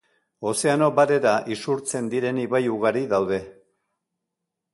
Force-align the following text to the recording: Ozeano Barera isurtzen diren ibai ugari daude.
Ozeano 0.51 0.87
Barera 0.99 1.33
isurtzen 1.57 2.07
diren 2.15 2.41
ibai 2.45 2.63
ugari 2.77 3.05
daude. 3.13 3.43